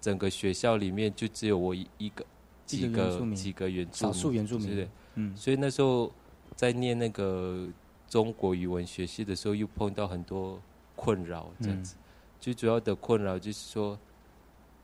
[0.00, 2.24] 整个学校里面就只有我一个
[2.66, 6.12] 几个几个原住少数原住民，对嗯，所以那时候
[6.54, 7.66] 在念那个
[8.08, 10.60] 中国语文学系的时候，又碰到很多
[10.94, 11.96] 困扰，这样子。
[12.40, 13.98] 最主要的困扰就是说。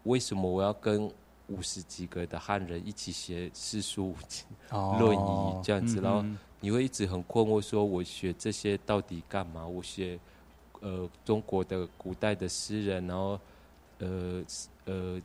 [0.04, 1.10] 为什么我要跟
[1.46, 4.14] 五十几个的汉人一起写四书
[4.70, 5.98] 论语这样子？
[5.98, 6.22] 然后
[6.60, 9.66] 你会一直很困惑，说我学这些到底干嘛？
[9.66, 10.18] 我学
[10.84, 13.40] 呃中国的古代的诗人，然后
[13.98, 14.44] 呃
[14.84, 15.20] 呃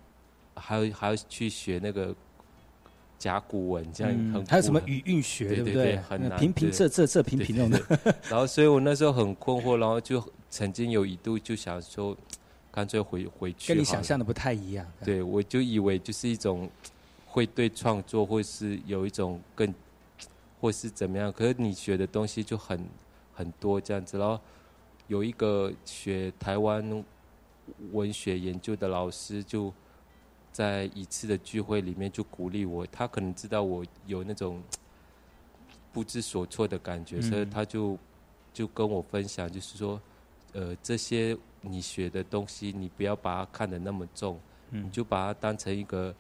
[0.56, 2.16] 还有还要去学那个
[3.20, 5.98] 甲骨文，这样很还有什么语韵学，对不对？
[5.98, 7.80] 很难平平仄仄仄平平用的。
[8.30, 12.18] 然后所以我那时候很困惑，然后就曾经有一度就想说。
[12.72, 14.86] 干脆回回去，跟你想象的不太一样。
[15.04, 16.70] 对，我就以为就是一种
[17.26, 19.74] 会对创作，或是有一种更，
[20.62, 21.34] 或是怎么样。
[21.34, 22.80] 可是你学的东西就很
[23.34, 24.20] 很多这样子。
[24.20, 24.40] 然后
[25.10, 27.04] 有一个学台湾
[27.92, 29.74] 文学研究的老师，就
[30.54, 32.88] 在一次的聚会里面就鼓励我。
[32.88, 34.64] 他可能知道我有那种
[35.92, 37.98] 不知所措的感觉，所以他就
[38.54, 40.02] 就跟我分享，就是说，
[40.54, 41.38] 呃，这些。
[41.62, 44.40] 你学的东西，你不要把它看得那么重，
[44.70, 46.16] 你就把它当成一个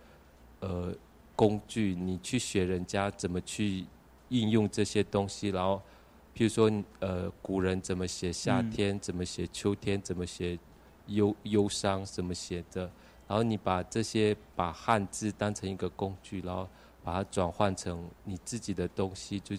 [0.60, 0.94] 呃
[1.34, 3.86] 工具，你去学人家怎么去
[4.28, 5.82] 应用这些东西，然后，
[6.40, 10.58] 譬如说呃古人怎么写夏天，怎么写秋天，怎么写
[11.08, 12.84] 忧忧伤，怎么写的，
[13.28, 16.66] 然后你把这些把汉字当成一个工具，然后
[17.04, 19.54] 把它转换成你自己的东西，就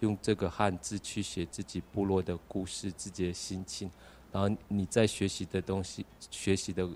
[0.00, 3.90] 用这个汉字去写自己部落的故事，自己的心情。
[4.30, 6.86] 然后你在学习的东西，学习的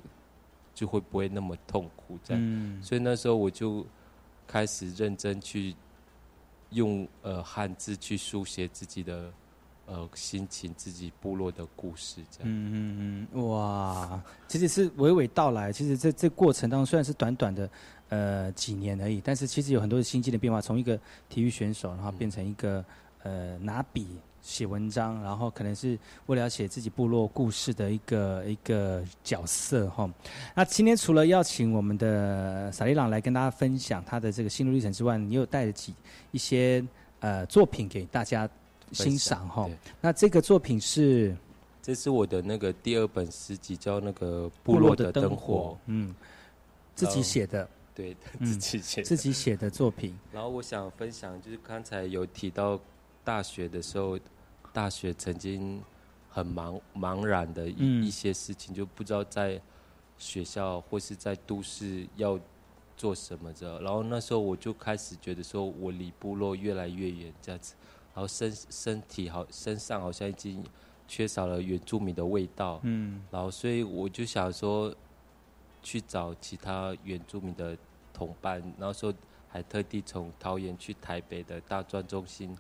[0.74, 2.82] 就会不会那么痛苦，这样。
[2.82, 3.86] 所以那时候我就
[4.46, 5.74] 开始认真去
[6.70, 9.32] 用呃汉字去书写自己的
[9.86, 12.48] 呃心情，自己部落的故事，这样。
[12.48, 15.72] 嗯嗯嗯，哇，其实是娓娓道来。
[15.72, 17.70] 其实这这过程当中虽然是短短的
[18.08, 20.60] 呃几年而已，但是其实有很多的心境的变化。
[20.60, 20.98] 从一个
[21.28, 22.84] 体育选手，然后变成一个
[23.22, 24.06] 呃拿笔。
[24.42, 30.10] 写文章，然后可能是为了要写自己部落故事的一个一个角色哈。
[30.54, 35.94] 那今天除了邀请我们的萨利朗来跟大家分享他的这个心路历程之外，你有带着几
[36.30, 36.82] 一些
[37.20, 38.48] 呃作品给大家
[38.92, 39.68] 欣赏哈。
[40.00, 41.36] 那这个作品是，
[41.82, 46.14] 这是我的那个第二本诗集，叫那个部落的灯火，嗯，
[46.94, 50.18] 自己写的，对， 自己写自己写的作品。
[50.32, 52.80] 然后我想分享，就是刚才有提到。
[53.24, 54.18] 大学的时候，
[54.72, 55.82] 大学曾经
[56.28, 59.60] 很茫茫然的一一些事情，就不知道在
[60.16, 62.38] 学校或是在都市要
[62.96, 63.80] 做什么着。
[63.80, 67.74] 然后那时候我就开始觉得说，我离部落越来越远这样子，
[68.14, 70.64] 然后身身体好身上好像已经
[71.08, 72.80] 缺少了原住民的味道。
[72.84, 74.94] 嗯，然后所以我就想说，
[75.82, 77.76] 去找其他原住民的
[78.12, 78.62] 同伴。
[78.78, 79.12] 然后说
[79.48, 82.56] 还特地从桃园去台北的大专中心。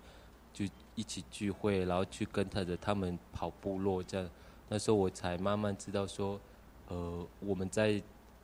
[0.52, 4.28] 就一起聚会，然后去跟他的他们跑部落，这样。
[4.68, 6.40] 那时候我才慢慢知道说，
[6.88, 8.02] 呃，我们在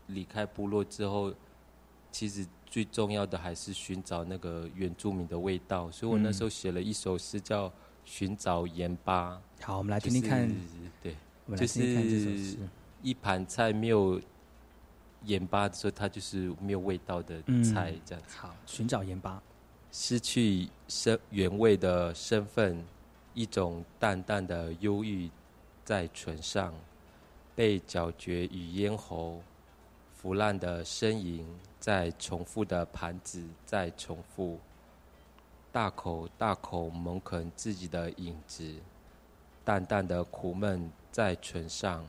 [0.08, 1.32] 离开部落之后，
[2.10, 7.68] 其实最重要的还是寻找那个原住民的味道，所以我那时候写了一首诗叫
[8.04, 9.40] 《寻找盐巴》。
[9.64, 10.50] 好，我们来听听看。
[11.02, 11.14] 对，
[11.56, 12.58] 就是
[13.02, 14.20] 一盘菜没有
[15.24, 18.36] 盐巴的时候，它就是没有味道的菜，这样子。
[18.36, 19.40] 好，寻找盐巴，
[19.98, 22.84] 失去身原味的身份，
[23.32, 25.30] 一种淡淡的忧郁
[25.86, 26.74] 在唇上，
[27.54, 29.40] 被搅嚼与咽喉。
[30.12, 31.48] 腐烂的呻吟，
[31.80, 34.58] 在重复的盘子在重复，
[35.72, 38.74] 大口大口猛啃自己的影子，
[39.64, 42.06] 淡淡的苦闷在唇上，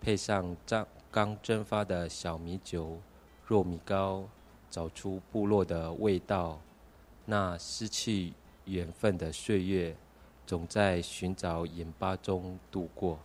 [0.00, 2.98] 配上刚刚蒸发的小米酒、
[3.46, 4.24] 糯米糕，
[4.70, 6.58] 找出部落的味道。
[7.30, 8.32] 那失去
[8.64, 9.96] 缘分的岁月，
[10.44, 13.16] 总在寻找盐巴中度过。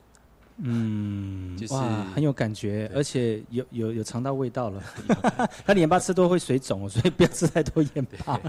[0.57, 1.73] 嗯，就是，
[2.13, 4.81] 很有感觉，而且有有有尝到味道了。
[5.65, 8.39] 他盐巴吃多会水肿，所以不要吃太多盐巴。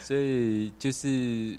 [0.00, 1.58] 所以就是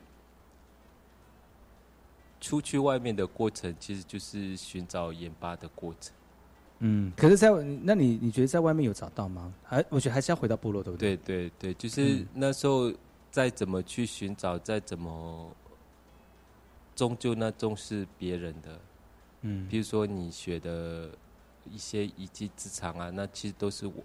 [2.39, 6.13] 出去外面的过程，其实就是寻找盐巴的过程。
[6.85, 7.49] 嗯，可是，在
[7.81, 9.53] 那你你觉得在外面有找到吗？
[9.63, 11.15] 还我觉得还是要回到部落，对不对？
[11.17, 12.91] 对对对，就是那时候
[13.31, 15.49] 再怎么去寻找，再怎么。
[16.95, 18.79] 终究那终是别人的，
[19.41, 21.09] 嗯，比如说你学的
[21.65, 23.95] 一些一技之长啊，那其实都是我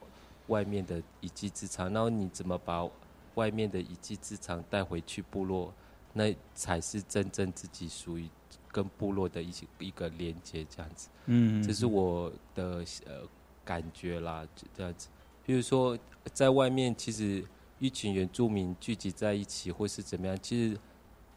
[0.46, 1.92] 外面的一技之长。
[1.92, 2.88] 然后你怎么把
[3.34, 5.70] 外面的一技之长带回去部落，
[6.14, 8.26] 那才是真正自己属于
[8.70, 11.08] 跟部落的一些一个连接，这样子。
[11.26, 13.22] 嗯，这是我的呃
[13.64, 15.08] 感觉啦，这样子。
[15.44, 15.98] 比如说
[16.32, 17.44] 在外面，其实
[17.78, 20.78] 一群原住民聚集在一起，或是怎么样，其实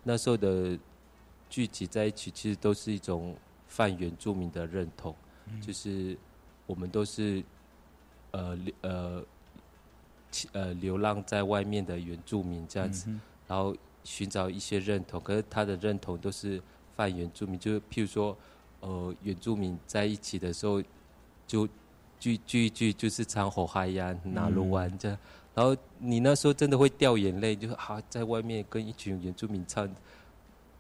[0.03, 0.77] 那时候的。
[1.53, 3.36] 聚集在一起，其实都是一种
[3.67, 5.13] 泛原住民的认同，
[5.61, 6.17] 就是
[6.65, 7.43] 我们都是
[8.32, 9.25] 呃呃
[10.53, 13.11] 呃流浪在外面的原住民这样子，
[13.49, 13.75] 然后
[14.05, 15.19] 寻找一些认同。
[15.19, 16.63] 可是他的认同都是
[16.95, 18.37] 泛原住民，就是譬如说，
[18.79, 20.81] 呃，原住民在一起的时候，
[21.47, 21.67] 就
[22.19, 25.17] 聚聚一聚，就是唱火嗨呀、拿鲁湾这样。
[25.53, 29.89] 然后你那时候真的会掉眼泪，就是啊，在外面跟一群原住民唱。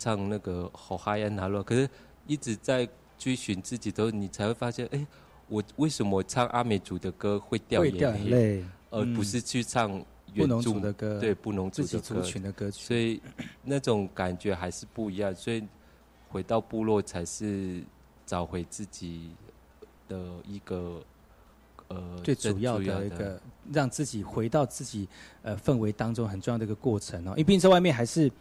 [0.03, 1.87] 唱那个火嗨呀，拿鲁，可是
[2.25, 2.89] 一直在
[3.19, 5.05] 追寻自己的时候，你才会发现，哎，
[5.47, 10.03] 我为什么唱阿美族的歌会掉眼泪，而不是去唱
[10.33, 11.19] 原住的歌？
[11.19, 12.83] 对，不农族的族群的歌曲。
[12.83, 13.21] 所以
[13.63, 15.35] 那种感觉还是不一样。
[15.35, 15.63] 所以
[16.31, 17.83] 回到部落才是
[18.25, 19.31] 找回自己
[20.07, 20.17] 的
[20.47, 21.03] 一个
[21.89, 25.07] 呃最主要的一个，让自己回到自己
[25.43, 27.31] 呃氛围当中很重要的一个过程哦。
[27.31, 28.31] 因为毕竟在外面还是。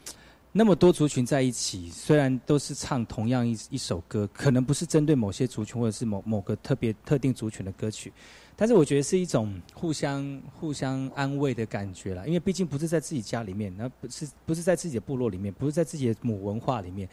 [0.53, 8.13] 那么多族群在一起，虽然都是唱同样一一首歌，可能不是针对某些族群或者是某某个特别特定族群的歌曲，
[8.57, 12.27] 但是我觉得是一种互相互相安慰的感觉啦。
[12.27, 17.09] 因为毕竟不是在自己家里面，那不是不是在自己的部落里面，不是在自己的母文化里面，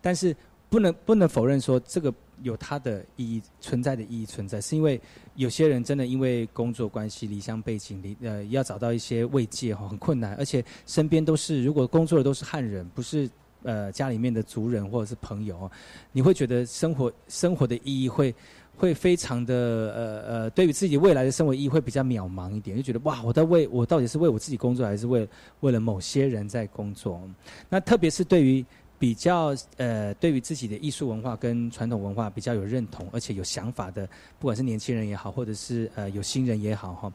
[0.00, 0.36] 但是。
[0.72, 4.98] 不能不能否认说这个有它的意义存在的意义存在，是因为
[5.34, 13.28] 有些人真的因为工作关系离乡背景离呃要找到一些慰藉哈很困难，而且身边都是如果工作的都是汉人，不是
[13.64, 15.70] 呃家里面的族人或者是朋友，
[16.10, 18.34] 你会觉得生活生活的意义会
[18.74, 25.28] 会非常的呃呃对于自己未来的生活意义会比较渺茫一点，就觉得哇我在为我到底是为我自己工作还是为
[25.60, 27.20] 为了某些人在工作？
[27.68, 28.64] 那特别是对于。
[29.02, 37.12] 比较呃，对于自己的艺术文化跟传统文化比较有认同，而且有想法的，不管是年轻人也好，或者是呃有新人也好哈，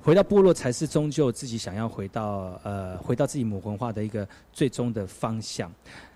[0.00, 5.70] 回到部落才是终究自己想要回到呃回到自己母文化的一个最终的方向。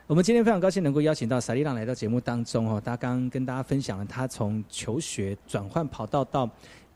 [0.07, 6.49] 我们今天非常高兴能够邀请到萨利朗来到节目当中哦，他刚跟大家分享了他从求学转换跑道到。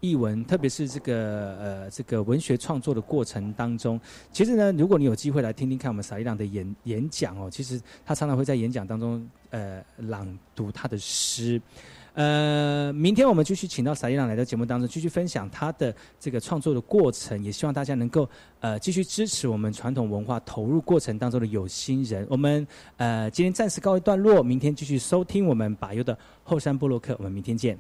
[0.04, 3.98] 译文，特别是这个呃，这个文学创作的过程当中，
[4.30, 11.60] 其实呢，如果你有机会来听听看我们萨利朗的演演讲哦，其实他常常会在演讲当中呃朗读他的诗。
[12.14, 18.28] 呃，明天我们继续请到萨利朗来到节目当中，继续分享他的这个创作的过程，也希望大家能够
[18.60, 22.24] 呃继续支持我们传统文化投入过程当中的有心人。
[22.30, 22.64] 我们
[22.98, 27.76] 呃今天暂时告一段落，明天继续收听我们把优的后山部落客，我们明天见。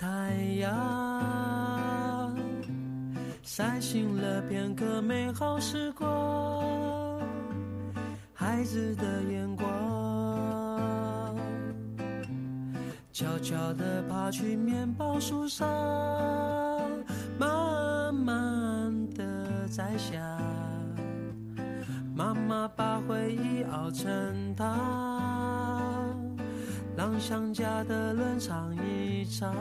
[0.00, 0.08] 太
[0.60, 2.34] 阳
[3.42, 7.20] 晒醒了片刻美好时光，
[8.32, 11.36] 孩子的眼光，
[13.12, 15.68] 悄悄地爬去面包树上，
[17.38, 20.16] 慢慢地摘下。
[22.14, 26.16] 妈妈把回忆熬成汤，
[26.96, 29.54] 让想家的人尝一尝，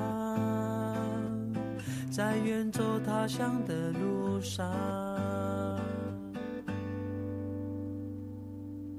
[2.20, 4.70] 在远走他乡的路上。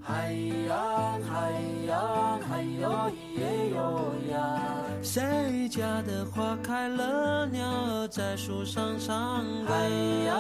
[0.00, 0.32] 海
[0.66, 1.52] 呀，海
[1.86, 4.62] 呀，海哟咿耶哟呀。
[5.02, 9.74] 谁家的花开了，鸟儿在树上唱歌。
[9.74, 9.86] 海
[10.24, 10.38] 洋，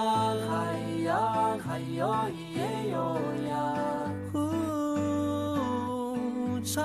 [0.48, 3.20] 海呀，海哟咿耶哟
[3.50, 3.52] 呀。
[4.32, 4.38] 呼，
[6.64, 6.82] 唱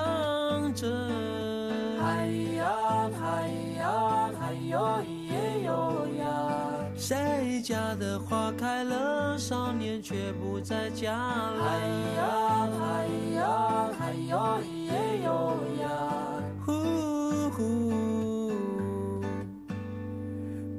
[7.07, 11.63] 谁家的花开了，少年却不在家了。
[11.63, 11.77] 海
[12.17, 15.85] 洋，海洋，海哟咿耶哟呀。
[16.65, 16.71] 呼
[17.51, 17.61] 呼，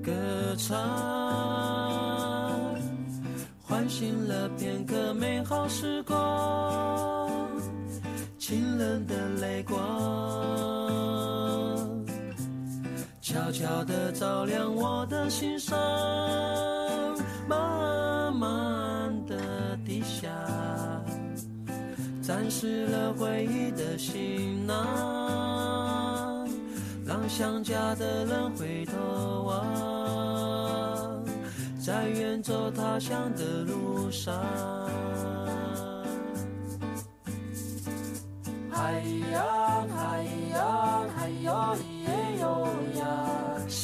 [0.02, 0.10] 歌
[0.58, 0.76] 唱，
[3.62, 7.30] 唤醒了片刻美好时光，
[8.36, 10.75] 清冷的泪光。
[13.46, 15.78] 悄悄地照亮我的心上，
[17.46, 19.36] 慢慢地
[19.84, 20.28] 低下，
[22.20, 26.48] 沾湿了回忆的行囊，
[27.06, 31.24] 让想家的人回头望，
[31.78, 34.34] 在远走他乡的路上。
[38.72, 41.95] 海洋，海洋，海哟咿耶哟呀。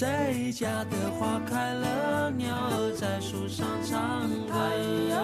[0.03, 4.53] 谁家的花开了，鸟儿在树上唱歌。
[4.53, 4.59] 海
[5.09, 5.23] 洋，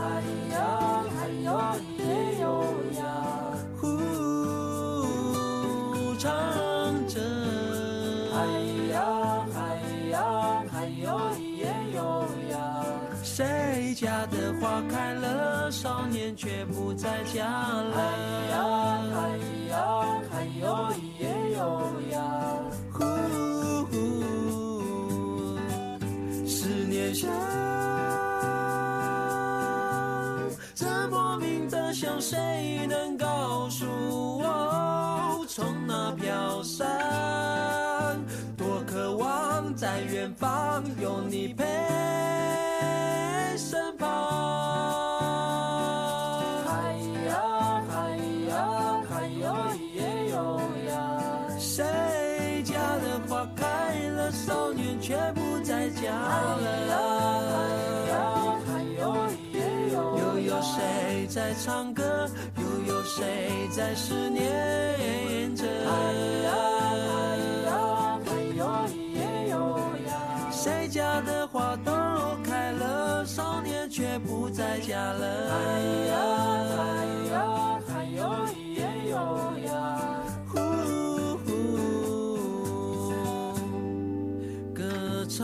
[0.00, 1.46] 海洋，海哟
[1.76, 2.42] 咿耶哟
[2.96, 3.04] 呀。
[3.76, 3.84] 呼，
[6.16, 6.24] 唱
[7.06, 7.20] 着。
[8.32, 8.34] 海
[8.94, 8.96] 洋，
[9.52, 9.60] 海
[10.10, 10.16] 洋，
[10.68, 11.04] 海哟
[11.36, 12.56] 咿耶哟呀。
[13.22, 19.03] 谁家的花开了，少年却不在家了。
[27.24, 27.32] 想，
[30.74, 33.86] 这莫名的想，谁能告诉
[34.38, 36.86] 我，从哪飘散？
[38.56, 41.64] 多渴望在远方有你陪
[43.56, 44.08] 身旁。
[46.66, 46.92] 嗨
[47.26, 48.16] 呀嗨
[48.48, 50.92] 呀嗨哟咿耶哟呀。
[51.58, 57.13] 谁家的花开了，少年却不在家了。
[61.34, 62.30] 在唱歌？
[62.58, 65.64] 又有谁在思念着？
[65.64, 65.90] 海
[66.44, 66.54] 洋，
[67.10, 67.74] 海洋，
[68.24, 69.56] 海哟咿耶哟
[70.06, 70.14] 呀。
[70.52, 71.90] 谁家的花都
[72.44, 75.50] 开了，少年却不在家了。
[75.50, 75.56] 海
[76.06, 76.14] 洋，
[76.70, 76.78] 海
[77.32, 79.18] 洋，海哟咿耶哟
[79.66, 79.66] 呀。
[80.46, 80.54] 呼
[81.44, 81.50] 呼，
[84.72, 85.42] 歌唱，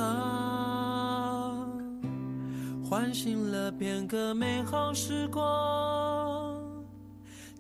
[2.91, 6.61] 唤醒了片刻美好时光，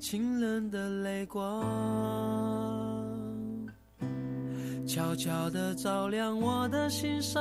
[0.00, 1.64] 清冷的泪光，
[4.88, 7.40] 悄悄地照亮我的心上，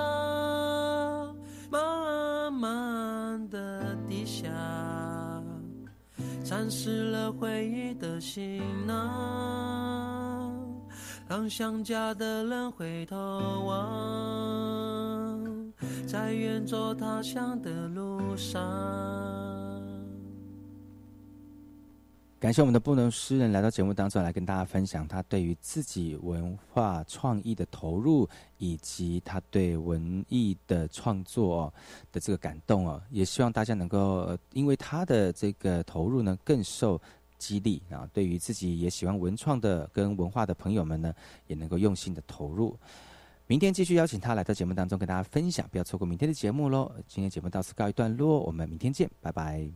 [1.72, 4.48] 慢慢地低下。
[6.44, 10.54] 沾湿了回忆的行囊，
[11.28, 13.18] 让想家的人回头
[13.66, 14.79] 望，
[16.06, 18.60] 在远走他乡的路上。
[22.40, 28.28] 感谢我们的布农诗人来到节目当中来跟大家分享他对于自己文化创意的投入，
[28.58, 31.74] 以及他对文艺的创作、哦、
[32.14, 37.02] 的这个感动哦，也希望大家能够因为他的这个投入呢更受
[37.38, 41.14] 激励啊，对于自己也喜欢文创的跟文化的朋友们呢，
[41.48, 42.78] 也能够用心的投入。
[43.50, 46.92] 明天继续邀请他来到节目当中跟大家分享，不要错过明天的节目喽。
[47.08, 49.68] 今天节目到此告一段落，我们明天见，拜拜。